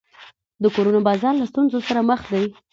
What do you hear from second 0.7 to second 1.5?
کورونو بازار له